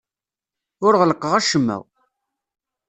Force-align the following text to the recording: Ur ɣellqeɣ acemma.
Ur 0.85 0.93
ɣellqeɣ 1.01 1.33
acemma. 1.35 1.77